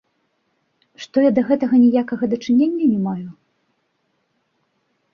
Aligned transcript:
Што 1.03 1.17
я 1.25 1.31
да 1.35 1.43
гэтага 1.51 1.75
ніякага 1.85 2.23
дачынення 2.33 2.91
не 2.97 3.05
маю? 3.07 3.31